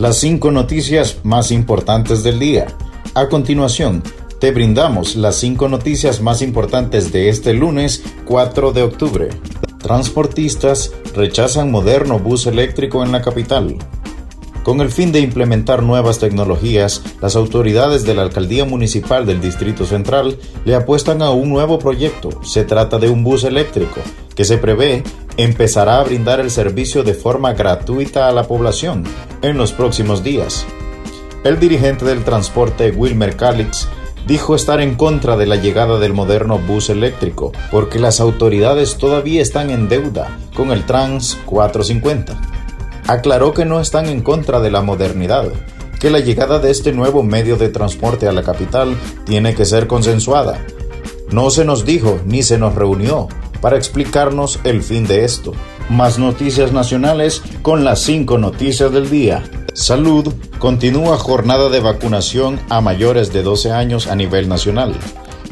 [0.00, 2.68] las cinco noticias más importantes del día.
[3.12, 4.02] A continuación,
[4.38, 9.28] te brindamos las cinco noticias más importantes de este lunes 4 de octubre.
[9.82, 13.76] Transportistas rechazan moderno bus eléctrico en la capital.
[14.62, 19.84] Con el fin de implementar nuevas tecnologías, las autoridades de la Alcaldía Municipal del Distrito
[19.84, 22.42] Central le apuestan a un nuevo proyecto.
[22.42, 24.00] Se trata de un bus eléctrico
[24.34, 25.04] que se prevé
[25.36, 29.04] empezará a brindar el servicio de forma gratuita a la población
[29.42, 30.66] en los próximos días.
[31.44, 33.88] El dirigente del transporte Wilmer Calix
[34.26, 39.40] dijo estar en contra de la llegada del moderno bus eléctrico porque las autoridades todavía
[39.40, 42.60] están en deuda con el Trans 450
[43.10, 45.48] aclaró que no están en contra de la modernidad,
[45.98, 49.88] que la llegada de este nuevo medio de transporte a la capital tiene que ser
[49.88, 50.64] consensuada.
[51.32, 53.26] No se nos dijo ni se nos reunió
[53.60, 55.52] para explicarnos el fin de esto.
[55.90, 59.42] Más noticias nacionales con las cinco noticias del día.
[59.74, 64.94] Salud continúa jornada de vacunación a mayores de 12 años a nivel nacional.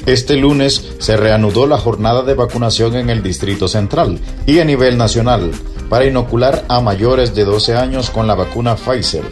[0.06, 4.96] Este lunes se reanudó la jornada de vacunación en el Distrito Central y a nivel
[4.96, 5.50] nacional
[5.88, 9.24] para inocular a mayores de 12 años con la vacuna Pfizer.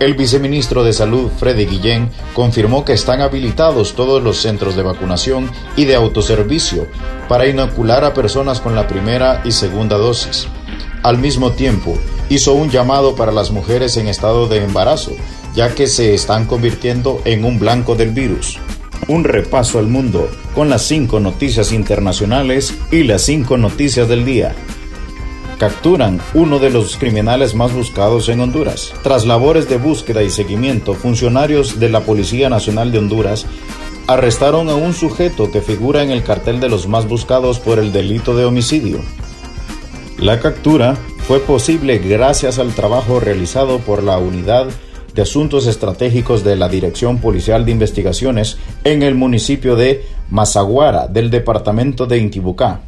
[0.00, 5.48] El viceministro de Salud, Freddy Guillén, confirmó que están habilitados todos los centros de vacunación
[5.76, 6.88] y de autoservicio
[7.28, 10.48] para inocular a personas con la primera y segunda dosis.
[11.04, 11.96] Al mismo tiempo,
[12.28, 15.12] hizo un llamado para las mujeres en estado de embarazo,
[15.54, 18.58] ya que se están convirtiendo en un blanco del virus.
[19.06, 24.56] Un repaso al mundo con las cinco noticias internacionales y las cinco noticias del día
[25.64, 28.92] capturan uno de los criminales más buscados en Honduras.
[29.02, 33.46] Tras labores de búsqueda y seguimiento, funcionarios de la Policía Nacional de Honduras
[34.06, 37.94] arrestaron a un sujeto que figura en el cartel de los más buscados por el
[37.94, 38.98] delito de homicidio.
[40.18, 44.66] La captura fue posible gracias al trabajo realizado por la Unidad
[45.14, 51.30] de Asuntos Estratégicos de la Dirección Policial de Investigaciones en el municipio de Mazaguara del
[51.30, 52.82] departamento de Intibucá.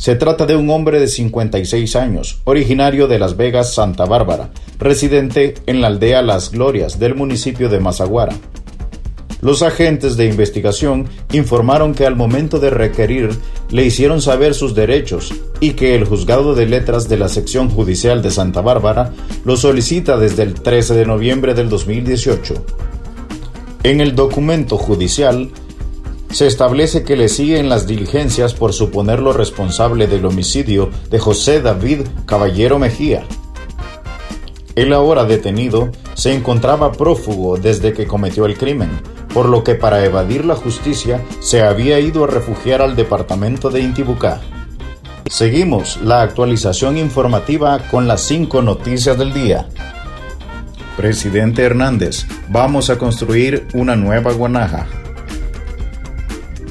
[0.00, 5.56] Se trata de un hombre de 56 años, originario de Las Vegas, Santa Bárbara, residente
[5.66, 8.34] en la aldea Las Glorias del municipio de Mazaguara.
[9.42, 13.28] Los agentes de investigación informaron que al momento de requerir
[13.68, 18.22] le hicieron saber sus derechos y que el juzgado de letras de la sección judicial
[18.22, 19.12] de Santa Bárbara
[19.44, 22.54] lo solicita desde el 13 de noviembre del 2018.
[23.82, 25.50] En el documento judicial
[26.30, 32.02] se establece que le siguen las diligencias por suponerlo responsable del homicidio de José David
[32.26, 33.24] Caballero Mejía.
[34.76, 38.90] El ahora detenido se encontraba prófugo desde que cometió el crimen,
[39.34, 43.80] por lo que para evadir la justicia se había ido a refugiar al departamento de
[43.80, 44.40] Intibucá.
[45.28, 49.68] Seguimos la actualización informativa con las cinco noticias del día.
[50.96, 54.99] Presidente Hernández, vamos a construir una nueva Guanaja.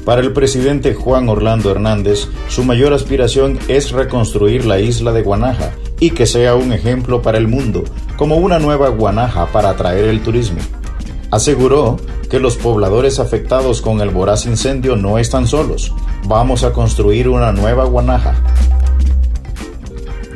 [0.04, 5.72] Para el presidente Juan Orlando Hernández, su mayor aspiración es reconstruir la isla de Guanaja
[6.00, 7.84] y que sea un ejemplo para el mundo,
[8.16, 10.58] como una nueva Guanaja para atraer el turismo.
[11.30, 11.98] Aseguró
[12.30, 15.92] que los pobladores afectados con el voraz incendio no están solos.
[16.26, 18.34] Vamos a construir una nueva Guanaja.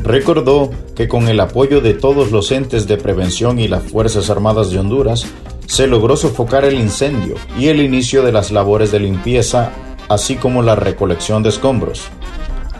[0.03, 4.71] Recordó que con el apoyo de todos los entes de prevención y las Fuerzas Armadas
[4.71, 5.27] de Honduras,
[5.67, 9.71] se logró sofocar el incendio y el inicio de las labores de limpieza,
[10.09, 12.09] así como la recolección de escombros.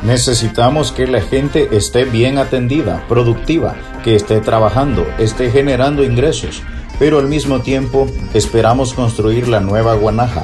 [0.03, 6.63] Necesitamos que la gente esté bien atendida, productiva, que esté trabajando, esté generando ingresos,
[6.99, 10.43] pero al mismo tiempo esperamos construir la nueva Guanaja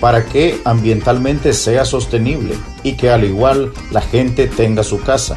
[0.00, 5.36] para que ambientalmente sea sostenible y que al igual la gente tenga su casa,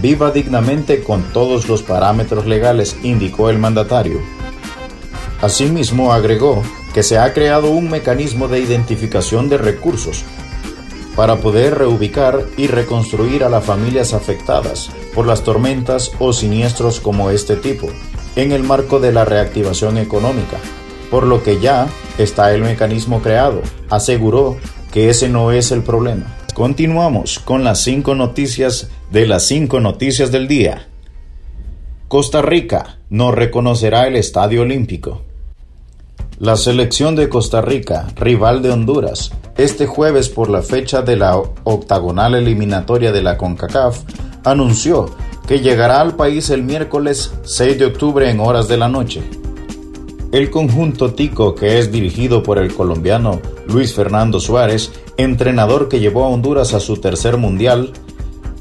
[0.00, 4.20] viva dignamente con todos los parámetros legales, indicó el mandatario.
[5.44, 6.62] Asimismo, agregó
[6.94, 10.24] que se ha creado un mecanismo de identificación de recursos
[11.16, 17.28] para poder reubicar y reconstruir a las familias afectadas por las tormentas o siniestros como
[17.28, 17.88] este tipo,
[18.36, 20.56] en el marco de la reactivación económica,
[21.10, 23.60] por lo que ya está el mecanismo creado,
[23.90, 24.56] aseguró
[24.94, 26.38] que ese no es el problema.
[26.54, 30.88] Continuamos con las cinco noticias de las cinco noticias del día.
[32.08, 35.20] Costa Rica no reconocerá el Estadio Olímpico.
[36.40, 41.36] La selección de Costa Rica, rival de Honduras, este jueves por la fecha de la
[41.36, 44.00] octagonal eliminatoria de la CONCACAF,
[44.42, 45.14] anunció
[45.46, 49.22] que llegará al país el miércoles 6 de octubre en horas de la noche.
[50.32, 56.24] El conjunto Tico, que es dirigido por el colombiano Luis Fernando Suárez, entrenador que llevó
[56.24, 57.92] a Honduras a su tercer mundial,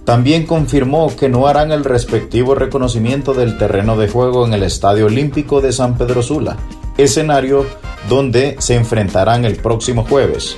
[0.05, 5.05] También confirmó que no harán el respectivo reconocimiento del terreno de juego en el Estadio
[5.05, 6.57] Olímpico de San Pedro Sula,
[6.97, 7.65] escenario
[8.09, 10.57] donde se enfrentarán el próximo jueves.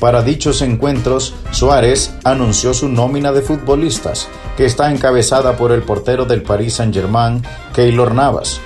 [0.00, 6.24] Para dichos encuentros, Suárez anunció su nómina de futbolistas, que está encabezada por el portero
[6.24, 7.42] del Paris Saint-Germain,
[7.74, 8.60] Keylor Navas,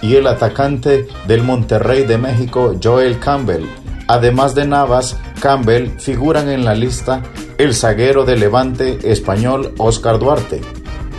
[0.00, 3.66] y el atacante del Monterrey de México, Joel Campbell.
[4.08, 7.22] Además de Navas, Campbell figuran en la lista
[7.56, 10.60] el zaguero de Levante español Oscar Duarte,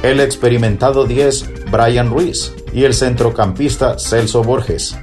[0.03, 4.97] el experimentado 10 Brian Ruiz y el centrocampista Celso Borges,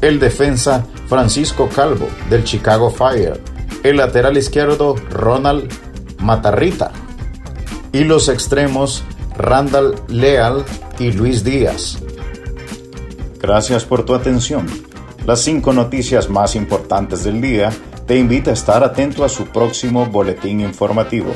[0.00, 3.40] el defensa Francisco Calvo del Chicago Fire,
[3.82, 5.72] el lateral izquierdo Ronald
[6.20, 6.92] Matarrita
[7.92, 9.04] y los extremos
[9.36, 10.64] Randall Leal
[10.98, 11.98] y Luis Díaz.
[13.40, 14.66] Gracias por tu atención.
[15.26, 17.70] Las cinco noticias más importantes del día
[18.06, 21.32] te invita a estar atento a su próximo boletín informativo